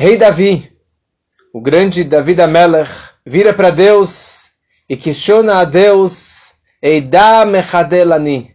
Rei 0.00 0.16
Davi, 0.16 0.70
o 1.52 1.60
grande 1.60 2.04
Davi 2.04 2.40
Amelech, 2.40 2.88
vira 3.26 3.52
para 3.52 3.70
Deus 3.70 4.52
e 4.88 4.96
questiona 4.96 5.56
a 5.58 5.64
Deus, 5.64 6.54
Eida 6.80 7.44
mechadelani. 7.44 8.54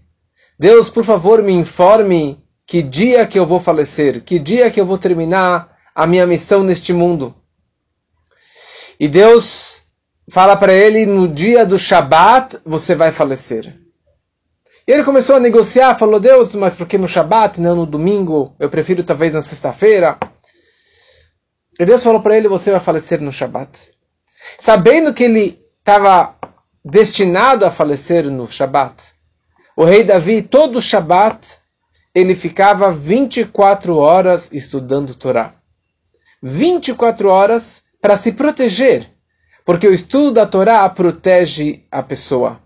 Deus, 0.58 0.90
por 0.90 1.04
favor, 1.04 1.44
me 1.44 1.52
informe 1.52 2.42
que 2.66 2.82
dia 2.82 3.28
que 3.28 3.38
eu 3.38 3.46
vou 3.46 3.60
falecer, 3.60 4.24
que 4.24 4.40
dia 4.40 4.72
que 4.72 4.80
eu 4.80 4.86
vou 4.86 4.98
terminar 4.98 5.76
a 5.94 6.08
minha 6.08 6.26
missão 6.26 6.64
neste 6.64 6.94
mundo. 6.94 7.36
E 8.98 9.10
Deus 9.10 9.84
fala 10.30 10.56
para 10.56 10.72
ele, 10.74 11.06
no 11.06 11.28
dia 11.28 11.66
do 11.66 11.78
Shabat 11.78 12.60
você 12.66 12.96
vai 12.96 13.12
falecer. 13.12 13.78
E 14.88 14.92
ele 14.94 15.04
começou 15.04 15.36
a 15.36 15.42
negociar, 15.42 15.96
falou, 15.96 16.22
Deus, 16.22 16.56
mas 16.56 16.74
por 16.74 16.88
que 16.88 16.98
no 16.98 17.06
Shabat, 17.06 17.60
não 17.60 17.76
no 17.76 17.86
domingo? 17.86 18.56
Eu 18.58 18.70
prefiro 18.70 19.04
talvez 19.04 19.34
na 19.34 19.42
sexta-feira. 19.42 20.18
E 21.80 21.86
Deus 21.86 22.04
falou 22.04 22.22
para 22.22 22.38
ele: 22.38 22.48
Você 22.48 22.72
vai 22.72 22.80
falecer 22.80 23.22
no 23.22 23.32
Shabat. 23.32 23.92
Sabendo 24.60 25.14
que 25.14 25.24
ele 25.24 25.62
estava 25.80 26.36
destinado 26.84 27.66
a 27.66 27.72
falecer 27.72 28.26
no 28.26 28.48
Shabat, 28.48 29.04
o 29.76 29.86
rei 29.86 30.04
Davi, 30.04 30.42
todo 30.42 30.82
Shabat, 30.82 31.58
ele 32.14 32.36
ficava 32.36 32.92
24 32.92 33.98
horas 33.98 34.52
estudando 34.52 35.16
Torá. 35.16 35.56
24 36.42 37.30
horas 37.30 37.84
para 38.02 38.18
se 38.18 38.34
proteger, 38.34 39.10
porque 39.66 39.88
o 39.88 39.94
estudo 39.94 40.34
da 40.34 40.46
Torá 40.46 40.88
protege 40.90 41.86
a 41.90 42.04
pessoa. 42.04 42.60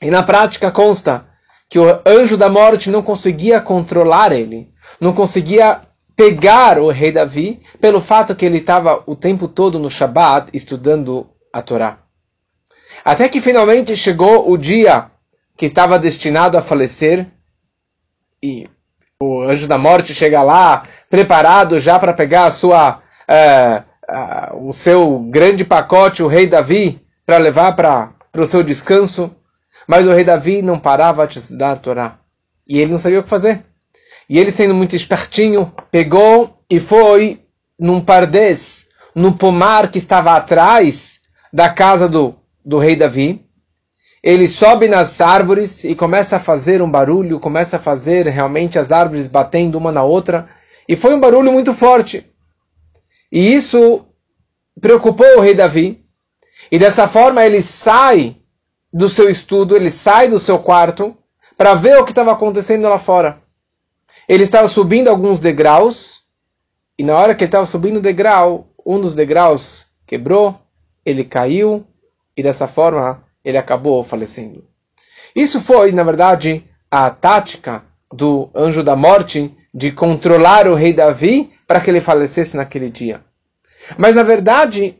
E 0.00 0.10
na 0.10 0.22
prática 0.22 0.70
consta 0.70 1.26
que 1.68 1.78
o 1.78 1.84
anjo 2.04 2.36
da 2.36 2.48
morte 2.48 2.90
não 2.90 3.02
conseguia 3.02 3.60
controlar 3.60 4.32
ele, 4.32 4.72
não 4.98 5.12
conseguia 5.12 5.82
pegar 6.20 6.78
o 6.78 6.90
rei 6.90 7.10
Davi 7.10 7.62
pelo 7.80 7.98
fato 7.98 8.36
que 8.36 8.44
ele 8.44 8.58
estava 8.58 9.02
o 9.06 9.16
tempo 9.16 9.48
todo 9.48 9.78
no 9.78 9.90
Shabat 9.90 10.50
estudando 10.52 11.26
a 11.50 11.62
Torá. 11.62 12.00
Até 13.02 13.26
que 13.26 13.40
finalmente 13.40 13.96
chegou 13.96 14.50
o 14.50 14.58
dia 14.58 15.10
que 15.56 15.64
estava 15.64 15.98
destinado 15.98 16.58
a 16.58 16.62
falecer 16.62 17.26
e 18.42 18.68
o 19.18 19.40
anjo 19.40 19.66
da 19.66 19.78
morte 19.78 20.12
chega 20.12 20.42
lá 20.42 20.86
preparado 21.08 21.80
já 21.80 21.98
para 21.98 22.12
pegar 22.12 22.44
a 22.44 22.50
sua 22.50 23.00
é, 23.26 23.82
o 24.60 24.74
seu 24.74 25.20
grande 25.20 25.64
pacote, 25.64 26.22
o 26.22 26.28
rei 26.28 26.46
Davi, 26.46 27.00
para 27.24 27.38
levar 27.38 27.72
para 27.72 28.12
o 28.36 28.46
seu 28.46 28.62
descanso. 28.62 29.34
Mas 29.86 30.06
o 30.06 30.12
rei 30.12 30.24
Davi 30.24 30.60
não 30.60 30.78
parava 30.78 31.26
de 31.26 31.38
estudar 31.38 31.72
a 31.72 31.76
Torá. 31.76 32.18
E 32.68 32.78
ele 32.78 32.92
não 32.92 32.98
sabia 32.98 33.20
o 33.20 33.22
que 33.22 33.28
fazer. 33.30 33.69
E 34.30 34.38
ele, 34.38 34.52
sendo 34.52 34.72
muito 34.72 34.94
espertinho, 34.94 35.72
pegou 35.90 36.62
e 36.70 36.78
foi 36.78 37.44
num 37.76 38.00
pardês, 38.00 38.86
no 39.12 39.32
pomar 39.34 39.90
que 39.90 39.98
estava 39.98 40.36
atrás 40.36 41.18
da 41.52 41.68
casa 41.68 42.08
do, 42.08 42.36
do 42.64 42.78
rei 42.78 42.94
Davi. 42.94 43.44
Ele 44.22 44.46
sobe 44.46 44.86
nas 44.86 45.20
árvores 45.20 45.82
e 45.82 45.96
começa 45.96 46.36
a 46.36 46.40
fazer 46.40 46.80
um 46.80 46.88
barulho, 46.88 47.40
começa 47.40 47.76
a 47.76 47.80
fazer 47.80 48.28
realmente 48.28 48.78
as 48.78 48.92
árvores 48.92 49.26
batendo 49.26 49.76
uma 49.76 49.90
na 49.90 50.04
outra. 50.04 50.48
E 50.88 50.94
foi 50.94 51.12
um 51.12 51.18
barulho 51.18 51.50
muito 51.50 51.74
forte. 51.74 52.24
E 53.32 53.52
isso 53.52 54.06
preocupou 54.80 55.38
o 55.38 55.40
rei 55.40 55.54
Davi. 55.54 56.04
E 56.70 56.78
dessa 56.78 57.08
forma 57.08 57.44
ele 57.44 57.62
sai 57.62 58.36
do 58.92 59.08
seu 59.08 59.28
estudo, 59.28 59.74
ele 59.74 59.90
sai 59.90 60.28
do 60.28 60.38
seu 60.38 60.60
quarto 60.60 61.16
para 61.56 61.74
ver 61.74 61.98
o 61.98 62.04
que 62.04 62.12
estava 62.12 62.30
acontecendo 62.30 62.88
lá 62.88 62.98
fora. 63.00 63.49
Ele 64.30 64.44
estava 64.44 64.68
subindo 64.68 65.08
alguns 65.08 65.40
degraus, 65.40 66.20
e 66.96 67.02
na 67.02 67.16
hora 67.16 67.34
que 67.34 67.42
ele 67.42 67.48
estava 67.48 67.66
subindo 67.66 67.96
o 67.96 68.00
degrau, 68.00 68.68
um 68.86 69.00
dos 69.00 69.12
degraus 69.12 69.88
quebrou, 70.06 70.54
ele 71.04 71.24
caiu, 71.24 71.84
e 72.36 72.40
dessa 72.40 72.68
forma 72.68 73.24
ele 73.44 73.58
acabou 73.58 74.04
falecendo. 74.04 74.64
Isso 75.34 75.60
foi, 75.60 75.90
na 75.90 76.04
verdade, 76.04 76.64
a 76.88 77.10
tática 77.10 77.82
do 78.08 78.48
anjo 78.54 78.84
da 78.84 78.94
morte 78.94 79.52
de 79.74 79.90
controlar 79.90 80.68
o 80.68 80.76
rei 80.76 80.92
Davi 80.92 81.50
para 81.66 81.80
que 81.80 81.90
ele 81.90 82.00
falecesse 82.00 82.56
naquele 82.56 82.88
dia. 82.88 83.24
Mas, 83.98 84.14
na 84.14 84.22
verdade, 84.22 84.96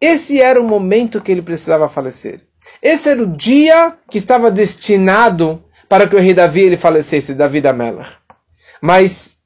esse 0.00 0.40
era 0.40 0.60
o 0.60 0.68
momento 0.68 1.20
que 1.20 1.32
ele 1.32 1.42
precisava 1.42 1.88
falecer. 1.88 2.40
Esse 2.80 3.08
era 3.08 3.24
o 3.24 3.36
dia 3.36 3.98
que 4.08 4.18
estava 4.18 4.52
destinado 4.52 5.64
para 5.88 6.08
que 6.08 6.14
o 6.14 6.20
rei 6.20 6.32
Davi 6.32 6.60
ele 6.60 6.76
falecesse, 6.76 7.34
Davi 7.34 7.60
da 7.60 7.72
Melech. 7.72 8.21
Mas 8.84 9.38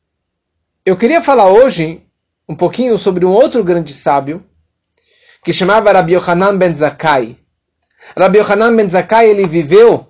eu 0.83 0.97
queria 0.97 1.21
falar 1.23 1.51
hoje 1.53 2.01
um 2.49 2.57
pouquinho 2.57 2.97
sobre 2.97 3.23
um 3.27 3.31
outro 3.31 3.63
grande 3.63 3.93
sábio 3.93 4.43
que 5.45 5.53
chamava 5.53 5.93
Rabbi 5.93 6.15
Yohanan 6.15 6.57
ben 6.57 6.75
Zakkai. 6.75 7.37
Rabbi 8.17 8.39
Yohanan 8.39 8.75
ben 8.75 8.89
Zakkai 8.89 9.29
ele 9.29 9.47
viveu 9.47 10.07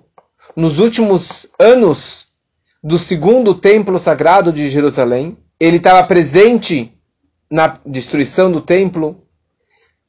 nos 0.55 0.79
últimos 0.79 1.45
anos 1.59 2.27
do 2.81 2.97
segundo 2.97 3.53
templo 3.53 3.99
sagrado 3.99 4.53
de 4.53 4.69
Jerusalém. 4.69 5.37
Ele 5.59 5.75
estava 5.75 6.07
presente 6.07 6.97
na 7.51 7.77
destruição 7.85 8.49
do 8.49 8.61
templo. 8.61 9.27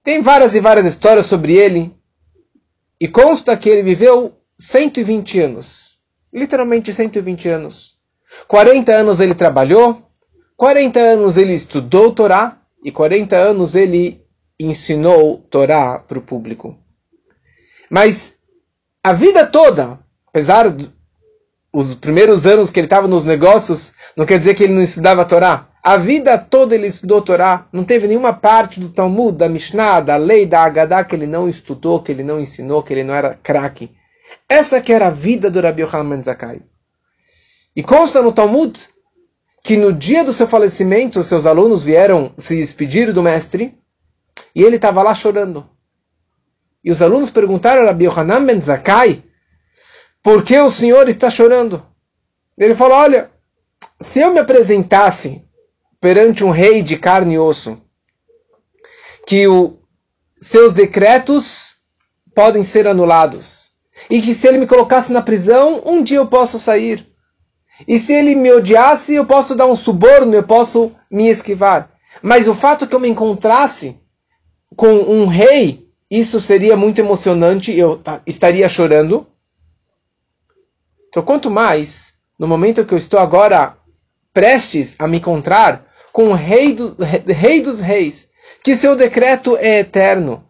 Tem 0.05 0.23
várias 0.23 0.55
e 0.55 0.61
várias 0.61 0.87
histórias 0.87 1.27
sobre 1.27 1.55
ele. 1.55 1.93
E 3.01 3.09
consta 3.09 3.57
que 3.57 3.69
ele 3.69 3.83
viveu 3.83 4.39
120 4.57 5.41
anos. 5.41 5.99
Literalmente 6.33 6.95
120 6.95 7.49
anos. 7.49 7.98
40 8.47 8.93
anos 8.93 9.21
ele 9.21 9.35
trabalhou, 9.35 10.03
40 10.57 10.99
anos 10.99 11.37
ele 11.37 11.55
estudou 11.55 12.13
Torá 12.13 12.59
e 12.85 12.91
40 12.91 13.37
anos 13.37 13.75
ele 13.75 14.23
ensinou 14.59 15.39
Torá 15.51 15.99
para 15.99 16.19
o 16.19 16.23
público. 16.23 16.77
Mas 17.91 18.37
a 19.03 19.13
vida 19.13 19.47
toda, 19.47 19.99
apesar 20.27 20.69
dos 20.69 21.95
primeiros 22.01 22.47
anos 22.47 22.71
que 22.71 22.81
ele 22.81 22.87
estava 22.87 23.07
nos 23.07 23.25
negócios, 23.25 23.93
não 24.17 24.27
quer 24.27 24.39
dizer 24.39 24.55
que 24.55 24.65
ele 24.65 24.75
não 24.75 24.83
estudava 24.83 25.25
Torá. 25.25 25.69
A 25.83 25.97
vida 25.97 26.37
toda 26.37 26.75
ele 26.75 26.89
estudou 26.89 27.23
Torá. 27.23 27.67
Não 27.73 27.85
teve 27.85 28.09
nenhuma 28.09 28.33
parte 28.33 28.81
do 28.81 28.89
Talmud, 28.89 29.39
da 29.39 29.49
Mishnah, 29.49 30.01
da 30.01 30.17
lei, 30.17 30.45
da 30.45 30.65
Haggadah 30.65 31.05
que 31.05 31.15
ele 31.15 31.27
não 31.27 31.49
estudou, 31.49 32.03
que 32.03 32.13
ele 32.13 32.23
não 32.23 32.41
ensinou, 32.41 32.83
que 32.83 32.93
ele 32.93 33.05
não 33.05 33.15
era 33.15 33.39
craque. 33.43 33.91
Essa 34.49 34.81
que 34.81 34.93
era 34.93 35.07
a 35.07 35.11
vida 35.11 35.51
do 35.51 35.61
Rabbi 35.61 35.83
Yochanan 35.83 36.23
Zakai. 36.23 36.61
E 37.79 37.83
consta 37.85 38.21
no 38.21 38.33
Talmud 38.33 38.77
que 39.63 39.77
no 39.77 39.93
dia 39.93 40.25
do 40.25 40.33
seu 40.33 40.49
falecimento, 40.49 41.23
seus 41.23 41.47
alunos 41.47 41.85
vieram 41.85 42.35
se 42.37 42.57
despedir 42.57 43.13
do 43.13 43.23
mestre 43.23 43.79
e 44.53 44.65
ele 44.65 44.75
estava 44.75 45.01
lá 45.01 45.15
chorando. 45.15 45.65
E 46.83 46.91
os 46.91 47.01
alunos 47.01 47.31
perguntaram 47.31 47.83
a 47.83 47.87
Rabbi 47.87 48.07
Yohanan 48.07 48.45
ben 48.45 48.61
Zakai, 48.61 49.23
por 50.25 50.43
que 50.43 50.59
o 50.59 50.69
senhor 50.69 51.09
está 51.09 51.31
chorando? 51.31 51.87
Ele 52.59 52.75
falou, 52.75 52.97
olha, 52.97 53.31
se 54.01 54.19
eu 54.19 54.33
me 54.33 54.41
apresentasse 54.41 55.41
perante 56.01 56.43
um 56.43 56.51
rei 56.51 56.83
de 56.83 56.97
carne 56.99 57.35
e 57.35 57.39
osso, 57.39 57.81
que 59.25 59.47
o, 59.47 59.79
seus 60.41 60.75
decretos 60.75 61.77
podem 62.35 62.65
ser 62.65 62.89
anulados, 62.89 63.71
e 64.11 64.21
que 64.21 64.35
se 64.35 64.49
ele 64.49 64.59
me 64.59 64.67
colocasse 64.67 65.13
na 65.13 65.23
prisão, 65.23 65.81
um 65.87 66.03
dia 66.03 66.17
eu 66.17 66.27
posso 66.27 66.59
sair. 66.59 67.08
E 67.87 67.99
se 67.99 68.13
ele 68.13 68.35
me 68.35 68.51
odiasse, 68.53 69.15
eu 69.15 69.27
posso 69.27 69.55
dar 69.55 69.67
um 69.67 69.77
suborno, 69.77 70.35
eu 70.35 70.43
posso 70.43 70.93
me 71.11 71.29
esquivar. 71.29 71.91
Mas 72.23 72.49
o 72.49 72.55
fato 72.55 72.87
que 72.87 72.95
eu 72.95 73.01
me 73.01 73.09
encontrasse 73.09 74.01
com 74.77 74.89
um 74.89 75.27
rei, 75.27 75.89
isso 76.11 76.41
seria 76.41 76.77
muito 76.77 76.99
emocionante, 76.99 77.77
eu 77.77 78.01
estaria 78.27 78.69
chorando. 78.69 79.27
Então, 81.09 81.23
quanto 81.23 81.51
mais, 81.51 82.15
no 82.39 82.47
momento 82.47 82.85
que 82.85 82.95
eu 82.95 82.99
estou 82.99 83.19
agora 83.19 83.77
prestes 84.33 84.97
a 84.99 85.07
me 85.07 85.19
encontrar 85.19 85.87
com 86.13 86.31
o 86.31 86.35
rei, 86.35 86.75
do, 86.75 86.97
rei 87.27 87.61
dos 87.61 87.81
reis, 87.81 88.31
que 88.63 88.75
seu 88.75 88.97
decreto 88.97 89.57
é 89.57 89.81
eterno 89.81 90.45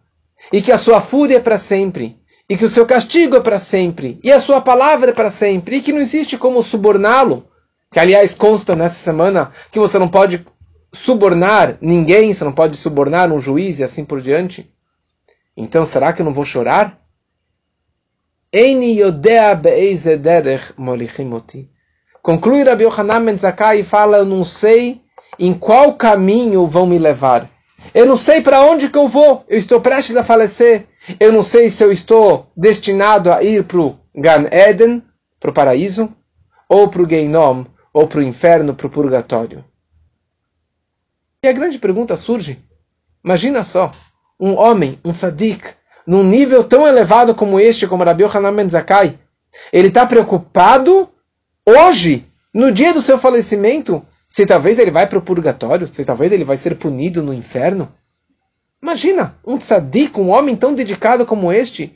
e 0.51 0.61
que 0.61 0.71
a 0.71 0.77
sua 0.77 1.01
fúria 1.01 1.37
é 1.37 1.41
para 1.41 1.57
sempre, 1.57 2.18
e 2.49 2.57
que 2.57 2.65
o 2.65 2.69
seu 2.69 2.85
castigo 2.85 3.35
é 3.35 3.39
para 3.39 3.59
sempre, 3.59 4.19
e 4.23 4.31
a 4.31 4.39
sua 4.39 4.59
palavra 4.59 5.11
é 5.11 5.13
para 5.13 5.29
sempre, 5.29 5.77
e 5.77 5.81
que 5.81 5.93
não 5.93 5.99
existe 5.99 6.37
como 6.37 6.63
suborná-lo, 6.63 7.47
que 7.91 7.99
aliás 7.99 8.33
consta 8.33 8.75
nessa 8.75 8.95
semana 8.95 9.51
que 9.71 9.79
você 9.79 9.99
não 9.99 10.07
pode 10.07 10.43
subornar 10.91 11.77
ninguém, 11.79 12.33
você 12.33 12.43
não 12.43 12.51
pode 12.51 12.75
subornar 12.75 13.31
um 13.31 13.39
juiz 13.39 13.77
e 13.77 13.83
assim 13.83 14.03
por 14.03 14.19
diante. 14.19 14.73
Então 15.55 15.85
será 15.85 16.11
que 16.11 16.21
eu 16.21 16.25
não 16.25 16.33
vou 16.33 16.45
chorar? 16.45 16.99
Conclui 22.21 22.63
Rabbi 22.63 22.83
Yohanan 22.83 23.25
Ben 23.25 23.37
Zakkai 23.37 23.81
e 23.81 23.83
fala, 23.83 24.17
eu 24.17 24.25
não 24.25 24.43
sei 24.43 25.01
em 25.37 25.53
qual 25.53 25.93
caminho 25.93 26.65
vão 26.67 26.87
me 26.87 26.97
levar. 26.97 27.49
Eu 27.93 28.05
não 28.05 28.17
sei 28.17 28.41
para 28.41 28.61
onde 28.61 28.89
que 28.89 28.97
eu 28.97 29.07
vou. 29.07 29.45
Eu 29.47 29.57
estou 29.57 29.79
prestes 29.79 30.17
a 30.17 30.23
falecer. 30.23 30.88
Eu 31.19 31.31
não 31.31 31.43
sei 31.43 31.69
se 31.69 31.83
eu 31.83 31.91
estou 31.91 32.51
destinado 32.55 33.31
a 33.31 33.43
ir 33.43 33.63
para 33.63 33.79
o 33.79 33.97
Gan 34.15 34.47
Eden, 34.51 35.03
para 35.39 35.51
o 35.51 35.53
paraíso, 35.53 36.13
ou 36.67 36.89
para 36.89 37.01
o 37.01 37.09
Geinom, 37.09 37.65
ou 37.93 38.07
para 38.07 38.19
o 38.19 38.23
inferno, 38.23 38.75
para 38.75 38.87
o 38.87 38.89
purgatório. 38.89 39.63
E 41.43 41.47
a 41.47 41.53
grande 41.53 41.79
pergunta 41.79 42.17
surge: 42.17 42.59
imagina 43.23 43.63
só, 43.63 43.91
um 44.39 44.57
homem, 44.57 44.99
um 45.03 45.13
tzadik, 45.13 45.73
num 46.05 46.23
nível 46.23 46.63
tão 46.63 46.87
elevado 46.87 47.33
como 47.33 47.59
este, 47.59 47.87
como 47.87 48.03
Rabi 48.03 48.23
Yohanan 48.23 48.53
Ben 48.53 48.67
ele 49.71 49.87
está 49.87 50.05
preocupado 50.05 51.09
hoje, 51.65 52.25
no 52.53 52.71
dia 52.71 52.93
do 52.93 53.01
seu 53.01 53.17
falecimento, 53.17 54.05
se 54.27 54.45
talvez 54.45 54.77
ele 54.77 54.91
vai 54.91 55.07
para 55.07 55.17
o 55.17 55.21
purgatório, 55.21 55.87
se 55.87 56.05
talvez 56.05 56.31
ele 56.31 56.43
vai 56.43 56.57
ser 56.57 56.75
punido 56.75 57.23
no 57.23 57.33
inferno. 57.33 57.91
Imagina, 58.81 59.35
um 59.45 59.57
tzadik, 59.57 60.19
um 60.19 60.29
homem 60.29 60.55
tão 60.55 60.73
dedicado 60.73 61.25
como 61.25 61.51
este, 61.51 61.95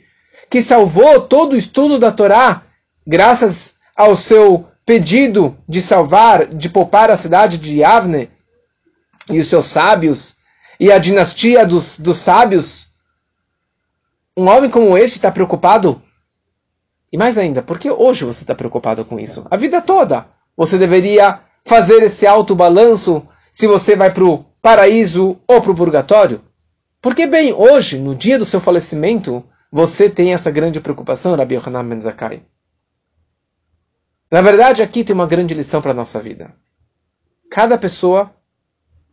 que 0.50 0.60
salvou 0.60 1.22
todo 1.22 1.54
o 1.54 1.58
estudo 1.58 1.98
da 1.98 2.12
Torá, 2.12 2.62
graças 3.06 3.74
ao 3.96 4.16
seu 4.16 4.68
pedido 4.84 5.56
de 5.68 5.80
salvar, 5.80 6.46
de 6.46 6.68
poupar 6.68 7.10
a 7.10 7.16
cidade 7.16 7.56
de 7.56 7.78
Yavne 7.78 8.30
e 9.30 9.40
os 9.40 9.48
seus 9.48 9.66
sábios, 9.66 10.36
e 10.78 10.92
a 10.92 10.98
dinastia 10.98 11.64
dos, 11.64 11.98
dos 11.98 12.18
sábios. 12.18 12.88
Um 14.36 14.48
homem 14.48 14.68
como 14.68 14.98
este 14.98 15.16
está 15.16 15.30
preocupado? 15.30 16.02
E 17.10 17.16
mais 17.16 17.38
ainda, 17.38 17.62
por 17.62 17.78
que 17.78 17.90
hoje 17.90 18.24
você 18.24 18.42
está 18.42 18.54
preocupado 18.54 19.04
com 19.04 19.18
isso? 19.18 19.46
A 19.50 19.56
vida 19.56 19.80
toda 19.80 20.26
você 20.56 20.76
deveria 20.76 21.40
fazer 21.64 22.02
esse 22.02 22.26
alto 22.26 22.54
balanço 22.54 23.26
se 23.50 23.66
você 23.66 23.96
vai 23.96 24.12
para 24.12 24.24
o 24.24 24.44
paraíso 24.60 25.38
ou 25.46 25.62
para 25.62 25.70
o 25.70 25.74
purgatório? 25.74 26.42
Porque, 27.04 27.26
bem, 27.26 27.52
hoje, 27.52 27.98
no 27.98 28.14
dia 28.14 28.38
do 28.38 28.46
seu 28.46 28.58
falecimento, 28.58 29.44
você 29.70 30.08
tem 30.08 30.32
essa 30.32 30.50
grande 30.50 30.80
preocupação, 30.80 31.36
Rabi 31.36 31.56
Yohanan 31.56 31.86
Ben 31.86 32.00
Zakkai. 32.00 32.42
Na 34.30 34.40
verdade, 34.40 34.82
aqui 34.82 35.04
tem 35.04 35.12
uma 35.12 35.26
grande 35.26 35.52
lição 35.52 35.82
para 35.82 35.90
a 35.90 35.94
nossa 35.94 36.18
vida. 36.18 36.54
Cada 37.50 37.76
pessoa 37.76 38.34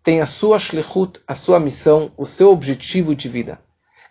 tem 0.01 0.21
a 0.21 0.25
sua 0.25 0.57
shlichut, 0.57 1.19
a 1.27 1.35
sua 1.35 1.59
missão, 1.59 2.13
o 2.15 2.25
seu 2.25 2.49
objetivo 2.49 3.13
de 3.13 3.27
vida. 3.27 3.59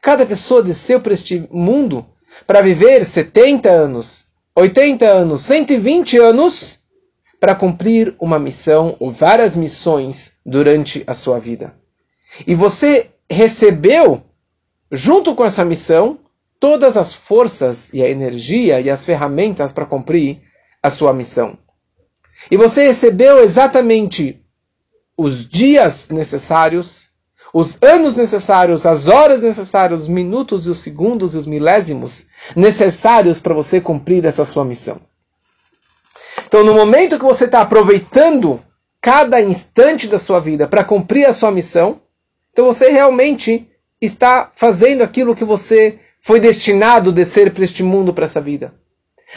Cada 0.02 0.26
pessoa 0.26 0.62
desceu 0.62 1.00
para 1.00 1.14
este 1.14 1.48
mundo 1.50 2.04
para 2.46 2.60
viver 2.60 3.02
70 3.02 3.70
anos, 3.70 4.26
80 4.54 5.06
anos, 5.06 5.40
120 5.40 6.18
anos 6.18 6.80
para 7.40 7.54
cumprir 7.54 8.14
uma 8.20 8.38
missão 8.38 8.94
ou 9.00 9.10
várias 9.10 9.56
missões 9.56 10.34
durante 10.44 11.02
a 11.06 11.14
sua 11.14 11.38
vida. 11.38 11.74
E 12.46 12.54
você 12.54 13.10
recebeu, 13.30 14.22
junto 14.90 15.34
com 15.34 15.44
essa 15.44 15.64
missão, 15.64 16.18
todas 16.58 16.96
as 16.96 17.14
forças 17.14 17.92
e 17.94 18.02
a 18.02 18.08
energia 18.08 18.80
e 18.80 18.90
as 18.90 19.04
ferramentas 19.06 19.72
para 19.72 19.86
cumprir 19.86 20.42
a 20.82 20.90
sua 20.90 21.12
missão. 21.12 21.56
E 22.50 22.56
você 22.56 22.86
recebeu 22.86 23.42
exatamente 23.42 24.44
os 25.16 25.48
dias 25.48 26.08
necessários, 26.08 27.10
os 27.52 27.82
anos 27.82 28.16
necessários, 28.16 28.86
as 28.86 29.08
horas 29.08 29.42
necessárias, 29.42 30.02
os 30.02 30.08
minutos 30.08 30.66
e 30.66 30.70
os 30.70 30.78
segundos 30.80 31.34
e 31.34 31.38
os 31.38 31.46
milésimos 31.46 32.28
necessários 32.56 33.40
para 33.40 33.54
você 33.54 33.80
cumprir 33.80 34.24
essa 34.24 34.44
sua 34.44 34.64
missão. 34.64 35.00
Então, 36.46 36.64
no 36.64 36.74
momento 36.74 37.18
que 37.18 37.24
você 37.24 37.44
está 37.44 37.60
aproveitando 37.60 38.62
cada 39.00 39.40
instante 39.40 40.06
da 40.08 40.18
sua 40.18 40.40
vida 40.40 40.66
para 40.66 40.84
cumprir 40.84 41.26
a 41.26 41.32
sua 41.32 41.50
missão, 41.50 42.00
então 42.52 42.66
você 42.66 42.90
realmente 42.90 43.68
está 44.00 44.50
fazendo 44.54 45.02
aquilo 45.02 45.36
que 45.36 45.44
você 45.44 45.98
foi 46.22 46.40
destinado 46.40 47.10
a 47.10 47.12
descer 47.12 47.52
para 47.52 47.64
este 47.64 47.82
mundo, 47.82 48.12
para 48.12 48.24
essa 48.24 48.40
vida. 48.40 48.74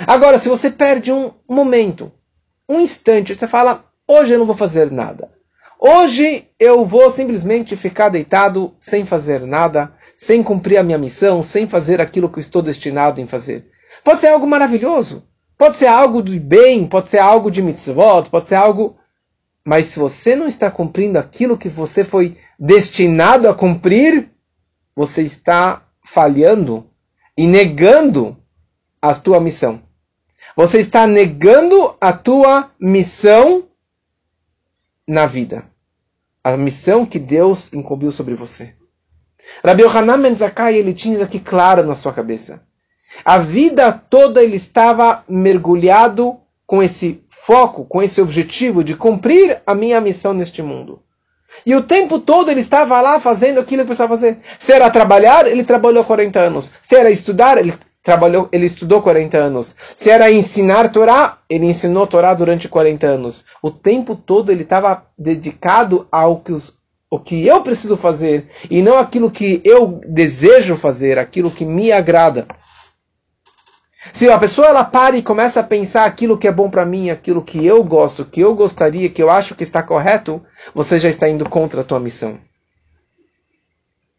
Agora, 0.07 0.37
se 0.37 0.49
você 0.49 0.71
perde 0.71 1.11
um 1.11 1.31
momento, 1.47 2.11
um 2.67 2.79
instante, 2.79 3.35
você 3.35 3.47
fala: 3.47 3.85
hoje 4.07 4.33
eu 4.33 4.39
não 4.39 4.45
vou 4.45 4.55
fazer 4.55 4.91
nada. 4.91 5.31
Hoje 5.79 6.47
eu 6.57 6.85
vou 6.85 7.11
simplesmente 7.11 7.75
ficar 7.75 8.09
deitado 8.09 8.73
sem 8.79 9.05
fazer 9.05 9.41
nada, 9.41 9.93
sem 10.15 10.41
cumprir 10.41 10.77
a 10.77 10.83
minha 10.83 10.97
missão, 10.97 11.43
sem 11.43 11.67
fazer 11.67 12.01
aquilo 12.01 12.29
que 12.29 12.39
eu 12.39 12.41
estou 12.41 12.61
destinado 12.61 13.19
em 13.19 13.27
fazer. 13.27 13.67
Pode 14.01 14.21
ser 14.21 14.27
algo 14.27 14.47
maravilhoso, 14.47 15.27
pode 15.57 15.77
ser 15.77 15.87
algo 15.87 16.23
de 16.23 16.39
bem, 16.39 16.87
pode 16.87 17.09
ser 17.09 17.19
algo 17.19 17.51
de 17.51 17.61
mitzvot, 17.61 18.29
pode 18.29 18.47
ser 18.47 18.55
algo. 18.55 18.95
Mas 19.65 19.87
se 19.87 19.99
você 19.99 20.35
não 20.35 20.47
está 20.47 20.69
cumprindo 20.69 21.17
aquilo 21.17 21.57
que 21.57 21.69
você 21.69 22.03
foi 22.03 22.37
destinado 22.59 23.47
a 23.47 23.55
cumprir, 23.55 24.29
você 24.95 25.21
está 25.21 25.85
falhando 26.03 26.89
e 27.37 27.47
negando 27.47 28.37
a 29.01 29.15
tua 29.15 29.39
missão. 29.39 29.81
Você 30.55 30.79
está 30.79 31.07
negando 31.07 31.95
a 31.99 32.11
tua 32.13 32.71
missão 32.79 33.67
na 35.07 35.25
vida. 35.25 35.65
A 36.43 36.57
missão 36.57 37.05
que 37.05 37.17
Deus 37.17 37.71
incumbiu 37.73 38.11
sobre 38.11 38.35
você. 38.35 38.75
Rabbi 39.63 39.83
Yohanan 39.83 40.21
Ben 40.21 40.35
Zakkai, 40.35 40.75
ele 40.75 40.93
tinha 40.93 41.15
isso 41.15 41.23
aqui 41.23 41.39
claro 41.39 41.85
na 41.85 41.95
sua 41.95 42.13
cabeça. 42.13 42.61
A 43.23 43.37
vida 43.37 43.91
toda 43.91 44.43
ele 44.43 44.57
estava 44.57 45.23
mergulhado 45.27 46.39
com 46.65 46.81
esse 46.81 47.23
foco, 47.45 47.83
com 47.85 48.01
esse 48.01 48.21
objetivo 48.21 48.83
de 48.83 48.95
cumprir 48.95 49.61
a 49.67 49.75
minha 49.75 49.99
missão 49.99 50.33
neste 50.33 50.61
mundo. 50.61 51.01
E 51.65 51.75
o 51.75 51.83
tempo 51.83 52.19
todo 52.19 52.49
ele 52.49 52.61
estava 52.61 52.99
lá 53.01 53.19
fazendo 53.19 53.59
aquilo 53.59 53.81
que 53.81 53.87
precisava 53.87 54.15
fazer. 54.15 54.39
Se 54.57 54.71
era 54.71 54.89
trabalhar, 54.89 55.45
ele 55.45 55.63
trabalhou 55.63 56.03
40 56.03 56.39
anos. 56.39 56.71
Se 56.81 56.95
era 56.95 57.11
estudar, 57.11 57.57
ele 57.57 57.73
trabalhou, 58.01 58.47
ele 58.51 58.65
estudou 58.65 59.01
40 59.01 59.37
anos. 59.37 59.75
Se 59.97 60.09
era 60.09 60.31
ensinar 60.31 60.89
Torá, 60.89 61.39
ele 61.49 61.65
ensinou 61.65 62.07
Torá 62.07 62.33
durante 62.33 62.69
40 62.69 63.05
anos. 63.05 63.45
O 63.61 63.69
tempo 63.69 64.15
todo 64.15 64.51
ele 64.51 64.63
estava 64.63 65.05
dedicado 65.17 66.07
ao 66.09 66.37
que, 66.37 66.53
os, 66.53 66.73
o 67.09 67.19
que 67.19 67.45
eu 67.45 67.61
preciso 67.61 67.97
fazer 67.97 68.47
e 68.69 68.81
não 68.81 68.97
aquilo 68.97 69.29
que 69.29 69.61
eu 69.65 70.01
desejo 70.07 70.77
fazer, 70.77 71.19
aquilo 71.19 71.51
que 71.51 71.65
me 71.65 71.91
agrada. 71.91 72.47
Se 74.11 74.29
a 74.29 74.37
pessoa 74.37 74.67
ela 74.67 74.83
para 74.83 75.15
e 75.15 75.23
começa 75.23 75.61
a 75.61 75.63
pensar 75.63 76.05
aquilo 76.05 76.37
que 76.37 76.47
é 76.47 76.51
bom 76.51 76.69
para 76.69 76.85
mim, 76.85 77.09
aquilo 77.09 77.41
que 77.41 77.65
eu 77.65 77.83
gosto, 77.83 78.25
que 78.25 78.41
eu 78.41 78.53
gostaria, 78.53 79.09
que 79.09 79.23
eu 79.23 79.29
acho 79.29 79.55
que 79.55 79.63
está 79.63 79.81
correto, 79.81 80.43
você 80.73 80.99
já 80.99 81.09
está 81.09 81.29
indo 81.29 81.47
contra 81.47 81.81
a 81.81 81.83
tua 81.83 81.99
missão. 81.99 82.37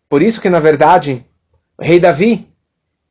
Por 0.08 0.22
isso 0.22 0.40
que 0.40 0.48
na 0.48 0.60
verdade, 0.60 1.26
o 1.76 1.84
rei 1.84 2.00
Davi, 2.00 2.48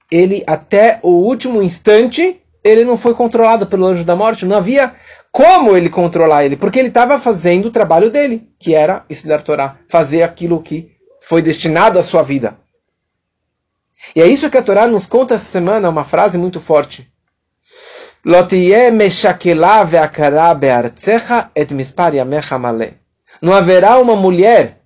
ele 0.10 0.44
até 0.48 1.00
o 1.04 1.12
último 1.12 1.62
instante, 1.62 2.42
ele 2.64 2.86
não 2.86 2.98
foi 2.98 3.14
controlado 3.14 3.68
pelo 3.68 3.86
anjo 3.86 4.04
da 4.04 4.16
morte. 4.16 4.46
Não 4.46 4.58
havia 4.58 4.94
como 5.31 5.75
ele 5.75 5.90
controlar 5.90 6.46
ele, 6.46 6.56
porque 6.56 6.80
ele 6.80 6.88
estava 6.88 7.20
fazendo 7.20 7.66
o 7.66 7.72
trabalho 7.72 8.10
dele, 8.10 8.48
que 8.60 8.74
era 8.74 9.04
estudar 9.10 9.42
Torá, 9.42 9.78
fazer 9.90 10.24
aquilo 10.24 10.62
que 10.62 10.92
foi 11.22 11.42
destinado 11.42 12.00
à 12.00 12.03
sua 12.03 12.22
vida. 12.22 12.58
E 14.16 14.22
é 14.22 14.28
isso 14.28 14.50
que 14.50 14.58
a 14.58 14.64
Torá 14.64 14.88
nos 14.88 15.06
conta 15.06 15.36
essa 15.36 15.46
semana, 15.46 15.90
uma 15.90 16.04
frase 16.04 16.38
muito 16.38 16.60
forte. 16.60 17.12
Não 23.42 23.54
haverá 23.54 24.00
uma 24.00 24.16
mulher 24.16 24.82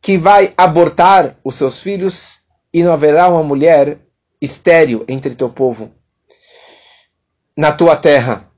que 0.00 0.18
vai 0.18 0.52
abortar 0.56 1.36
os 1.44 1.54
seus 1.54 1.80
filhos 1.80 2.40
e 2.72 2.82
não 2.82 2.92
haverá 2.92 3.28
uma 3.28 3.42
mulher 3.42 3.98
estéril 4.40 5.04
entre 5.08 5.34
teu 5.34 5.48
povo, 5.48 5.92
na 7.56 7.72
tua 7.72 7.96
terra, 7.96 8.50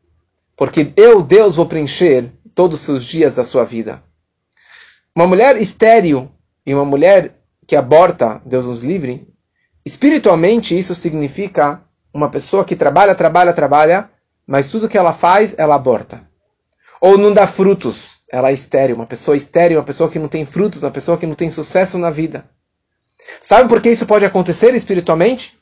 porque 0.57 0.93
eu, 0.97 1.23
Deus, 1.23 1.57
vou 1.57 1.66
preencher 1.66 2.33
todos 2.55 2.88
os 2.88 3.05
dias 3.05 3.37
da 3.37 3.45
sua 3.45 3.64
vida. 3.64 4.02
Uma 5.14 5.26
mulher 5.26 5.61
estéril 5.61 6.31
e 6.64 6.75
uma 6.75 6.85
mulher 6.85 7.38
que 7.66 7.76
aborta, 7.76 8.40
Deus 8.45 8.64
nos 8.64 8.83
livre, 8.83 9.28
espiritualmente 9.87 10.76
isso 10.76 10.95
significa 10.97 11.81
uma 12.12 12.28
pessoa 12.28 12.64
que 12.64 12.75
trabalha, 12.75 13.14
trabalha, 13.14 13.52
trabalha, 13.52 14.11
mas 14.45 14.69
tudo 14.69 14.88
que 14.88 14.99
ela 14.99 15.12
faz, 15.12 15.55
ela 15.57 15.76
aborta. 15.76 16.28
Ou 17.00 17.16
não 17.16 17.33
dá 17.33 17.47
frutos, 17.47 18.23
ela 18.31 18.50
é 18.50 18.52
estéril, 18.52 18.97
uma 18.97 19.07
pessoa 19.07 19.37
estéril, 19.37 19.78
uma 19.78 19.85
pessoa 19.85 20.11
que 20.11 20.19
não 20.19 20.28
tem 20.28 20.45
frutos, 20.45 20.83
uma 20.83 20.90
pessoa 20.90 21.16
que 21.16 21.26
não 21.26 21.37
tem 21.37 21.50
sucesso 21.50 21.99
na 21.99 22.11
vida. 22.11 22.45
Sabe 23.40 23.69
por 23.69 23.81
que 23.81 23.90
isso 23.90 24.07
pode 24.07 24.25
acontecer 24.25 24.75
espiritualmente? 24.75 25.57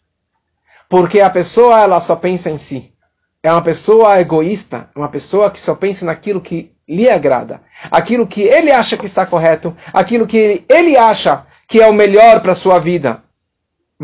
Porque 0.88 1.21
a 1.21 1.28
pessoa 1.28 1.81
ela 1.81 2.00
só 2.00 2.16
pensa 2.16 2.50
em 2.50 2.57
si. 2.57 2.95
É 3.43 3.52
uma 3.52 3.62
pessoa 3.62 4.19
egoísta, 4.21 4.88
uma 4.97 5.09
pessoa 5.09 5.50
que 5.50 5.61
só 5.61 5.75
pensa 5.75 6.07
naquilo 6.07 6.40
que 6.40 6.75
lhe 6.88 7.09
agrada, 7.09 7.61
aquilo 7.90 8.26
que 8.26 8.43
ele 8.43 8.71
acha 8.71 8.97
que 8.97 9.07
está 9.07 9.26
correto, 9.26 9.76
aquilo 9.93 10.26
que 10.26 10.64
ele 10.69 10.97
acha 10.97 11.47
que 11.66 11.81
é 11.81 11.87
o 11.87 11.93
melhor 11.93 12.40
para 12.40 12.52
a 12.52 12.54
sua 12.54 12.78
vida, 12.78 13.24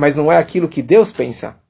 mas 0.00 0.16
não 0.16 0.32
é 0.32 0.38
aquilo 0.38 0.66
que 0.66 0.80
Deus 0.80 1.12
pensa. 1.12 1.60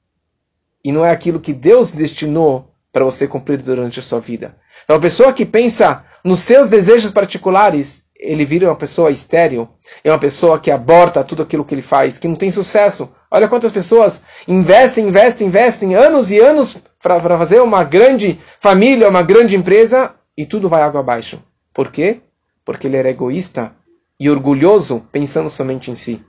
E 0.83 0.91
não 0.91 1.05
é 1.05 1.11
aquilo 1.11 1.39
que 1.39 1.53
Deus 1.53 1.91
destinou 1.91 2.73
para 2.91 3.03
você 3.03 3.27
cumprir 3.27 3.61
durante 3.61 3.99
a 3.99 4.03
sua 4.03 4.21
vida. 4.21 4.55
Então, 4.83 4.95
a 4.95 4.99
pessoa 4.99 5.33
que 5.33 5.45
pensa 5.45 6.05
nos 6.23 6.39
seus 6.39 6.69
desejos 6.69 7.11
particulares, 7.11 8.05
ele 8.15 8.45
vira 8.45 8.67
uma 8.67 8.75
pessoa 8.75 9.11
estéril, 9.11 9.67
é 10.03 10.09
uma 10.09 10.17
pessoa 10.17 10.59
que 10.59 10.71
aborta 10.71 11.23
tudo 11.23 11.43
aquilo 11.43 11.65
que 11.65 11.75
ele 11.75 11.81
faz, 11.81 12.17
que 12.17 12.27
não 12.27 12.35
tem 12.35 12.49
sucesso. 12.51 13.13
Olha 13.29 13.49
quantas 13.49 13.71
pessoas 13.71 14.23
investem, 14.47 15.07
investem, 15.07 15.47
investem 15.47 15.95
anos 15.95 16.31
e 16.31 16.39
anos 16.39 16.77
para 17.03 17.37
fazer 17.37 17.59
uma 17.61 17.83
grande 17.83 18.39
família, 18.59 19.09
uma 19.09 19.23
grande 19.23 19.57
empresa 19.57 20.15
e 20.37 20.45
tudo 20.45 20.69
vai 20.69 20.81
água 20.81 21.01
abaixo. 21.01 21.43
Por 21.73 21.91
quê? 21.91 22.21
Porque 22.63 22.87
ele 22.87 22.97
era 22.97 23.09
egoísta 23.09 23.73
e 24.19 24.29
orgulhoso 24.29 25.05
pensando 25.11 25.49
somente 25.49 25.91
em 25.91 25.95
si. 25.95 26.23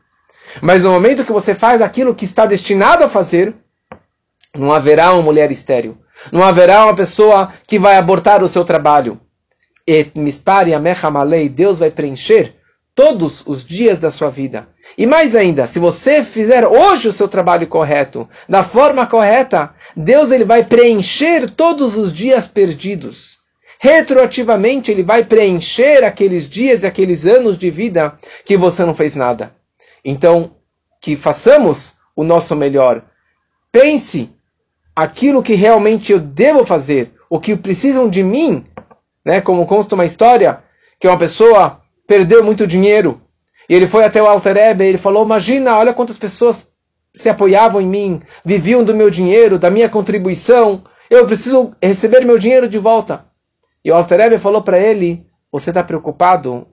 Mas 0.60 0.82
no 0.82 0.90
momento 0.90 1.24
que 1.24 1.32
você 1.32 1.54
faz 1.54 1.80
aquilo 1.80 2.14
que 2.14 2.24
está 2.24 2.46
destinado 2.46 3.04
a 3.04 3.08
fazer, 3.08 3.54
não 4.54 4.72
haverá 4.72 5.12
uma 5.12 5.22
mulher 5.22 5.50
estéril. 5.50 5.96
Não 6.30 6.42
haverá 6.42 6.84
uma 6.84 6.94
pessoa 6.94 7.52
que 7.66 7.78
vai 7.78 7.96
abortar 7.96 8.42
o 8.42 8.48
seu 8.48 8.64
trabalho. 8.64 9.20
Et 9.86 10.12
mispari 10.14 10.74
amechamalei, 10.74 11.48
Deus 11.48 11.78
vai 11.78 11.90
preencher 11.90 12.54
todos 12.94 13.42
os 13.46 13.64
dias 13.64 13.98
da 13.98 14.10
sua 14.10 14.30
vida. 14.30 14.68
E 14.96 15.06
mais 15.06 15.34
ainda, 15.34 15.66
se 15.66 15.78
você 15.78 16.22
fizer 16.22 16.66
hoje 16.66 17.08
o 17.08 17.12
seu 17.12 17.26
trabalho 17.26 17.66
correto, 17.66 18.28
da 18.48 18.62
forma 18.62 19.06
correta, 19.06 19.74
Deus 19.96 20.30
ele 20.30 20.44
vai 20.44 20.64
preencher 20.64 21.50
todos 21.50 21.96
os 21.96 22.12
dias 22.12 22.46
perdidos. 22.46 23.38
Retroativamente 23.78 24.90
ele 24.90 25.02
vai 25.02 25.24
preencher 25.24 26.04
aqueles 26.04 26.48
dias 26.48 26.82
e 26.82 26.86
aqueles 26.86 27.26
anos 27.26 27.58
de 27.58 27.70
vida 27.70 28.16
que 28.44 28.56
você 28.56 28.84
não 28.84 28.94
fez 28.94 29.16
nada. 29.16 29.52
Então, 30.04 30.56
que 31.00 31.16
façamos 31.16 31.96
o 32.14 32.24
nosso 32.24 32.54
melhor. 32.54 33.04
Pense 33.70 34.30
aquilo 34.94 35.42
que 35.42 35.54
realmente 35.54 36.12
eu 36.12 36.20
devo 36.20 36.66
fazer, 36.66 37.14
o 37.30 37.40
que 37.40 37.56
precisam 37.56 38.08
de 38.08 38.22
mim, 38.22 38.66
né? 39.24 39.40
Como 39.40 39.66
consta 39.66 39.94
uma 39.94 40.04
história 40.04 40.62
que 41.00 41.08
uma 41.08 41.18
pessoa 41.18 41.80
perdeu 42.06 42.44
muito 42.44 42.66
dinheiro 42.66 43.22
e 43.68 43.74
ele 43.74 43.86
foi 43.86 44.04
até 44.04 44.22
o 44.22 44.26
Alter 44.26 44.56
Ebe 44.56 44.84
ele 44.84 44.98
falou: 44.98 45.24
Imagina, 45.24 45.78
olha 45.78 45.94
quantas 45.94 46.18
pessoas 46.18 46.72
se 47.14 47.28
apoiavam 47.28 47.80
em 47.80 47.86
mim, 47.86 48.22
viviam 48.44 48.84
do 48.84 48.94
meu 48.94 49.10
dinheiro, 49.10 49.58
da 49.58 49.70
minha 49.70 49.88
contribuição. 49.88 50.84
Eu 51.10 51.26
preciso 51.26 51.72
receber 51.82 52.24
meu 52.24 52.38
dinheiro 52.38 52.68
de 52.68 52.78
volta. 52.78 53.26
E 53.84 53.90
o 53.90 53.94
Alter 53.94 54.20
Ebe 54.20 54.38
falou 54.38 54.62
para 54.62 54.78
ele: 54.78 55.26
Você 55.50 55.70
está 55.70 55.82
preocupado 55.82 56.66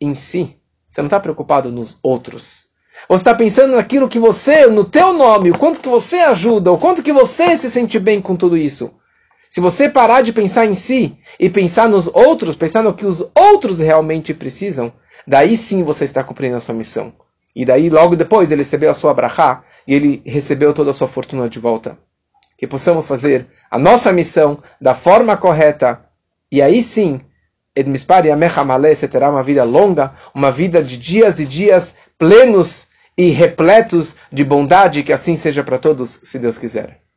em 0.00 0.14
si? 0.14 0.60
Você 0.94 1.02
não 1.02 1.08
está 1.08 1.18
preocupado 1.18 1.72
nos 1.72 1.98
outros. 2.00 2.68
Você 3.08 3.22
está 3.22 3.34
pensando 3.34 3.74
naquilo 3.74 4.08
que 4.08 4.20
você, 4.20 4.68
no 4.68 4.84
teu 4.84 5.12
nome, 5.12 5.50
o 5.50 5.58
quanto 5.58 5.80
que 5.80 5.88
você 5.88 6.18
ajuda, 6.18 6.70
o 6.70 6.78
quanto 6.78 7.02
que 7.02 7.12
você 7.12 7.58
se 7.58 7.68
sente 7.68 7.98
bem 7.98 8.22
com 8.22 8.36
tudo 8.36 8.56
isso. 8.56 8.94
Se 9.50 9.60
você 9.60 9.88
parar 9.88 10.20
de 10.20 10.32
pensar 10.32 10.66
em 10.66 10.74
si 10.76 11.18
e 11.40 11.50
pensar 11.50 11.88
nos 11.88 12.06
outros, 12.06 12.54
pensar 12.54 12.80
no 12.80 12.94
que 12.94 13.04
os 13.04 13.28
outros 13.34 13.80
realmente 13.80 14.32
precisam, 14.32 14.92
daí 15.26 15.56
sim 15.56 15.82
você 15.82 16.04
está 16.04 16.22
cumprindo 16.22 16.58
a 16.58 16.60
sua 16.60 16.76
missão. 16.76 17.12
E 17.56 17.64
daí, 17.64 17.90
logo 17.90 18.14
depois, 18.14 18.52
ele 18.52 18.62
recebeu 18.62 18.92
a 18.92 18.94
sua 18.94 19.12
brachá 19.12 19.64
e 19.88 19.94
ele 19.94 20.22
recebeu 20.24 20.72
toda 20.72 20.92
a 20.92 20.94
sua 20.94 21.08
fortuna 21.08 21.48
de 21.48 21.58
volta. 21.58 21.98
Que 22.56 22.68
possamos 22.68 23.08
fazer 23.08 23.48
a 23.68 23.80
nossa 23.80 24.12
missão 24.12 24.62
da 24.80 24.94
forma 24.94 25.36
correta 25.36 26.08
e 26.52 26.62
aí 26.62 26.80
sim 26.80 27.20
Edmispar 27.76 28.26
Yamechamaleh, 28.26 28.94
você 28.94 29.08
terá 29.08 29.30
uma 29.30 29.42
vida 29.42 29.64
longa, 29.64 30.14
uma 30.34 30.50
vida 30.50 30.82
de 30.82 30.96
dias 30.96 31.40
e 31.40 31.44
dias 31.44 31.96
plenos 32.18 32.88
e 33.16 33.30
repletos 33.30 34.16
de 34.32 34.44
bondade, 34.44 35.02
que 35.02 35.12
assim 35.12 35.36
seja 35.36 35.62
para 35.62 35.78
todos, 35.78 36.20
se 36.22 36.38
Deus 36.38 36.58
quiser. 36.58 37.03